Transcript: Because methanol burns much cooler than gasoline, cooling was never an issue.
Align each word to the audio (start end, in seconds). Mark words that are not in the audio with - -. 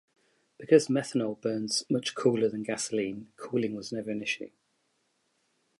Because 0.57 0.87
methanol 0.87 1.39
burns 1.41 1.83
much 1.87 2.15
cooler 2.15 2.49
than 2.49 2.63
gasoline, 2.63 3.31
cooling 3.37 3.75
was 3.75 3.91
never 3.91 4.09
an 4.09 4.23
issue. 4.23 4.49